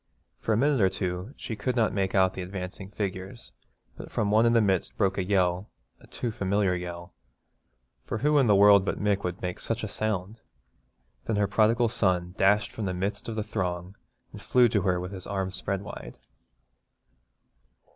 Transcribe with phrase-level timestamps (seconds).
[0.39, 3.51] For a minute or two she could not make out the advancing figures,
[3.95, 7.13] but from one in the midst broke a yell, a too familiar yell,
[8.03, 10.39] for who in the world but Mick could make such a sound?
[11.25, 13.95] Then her prodigal son dashed from the midst of the throng
[14.31, 16.17] and flew to her with his arms spread wide.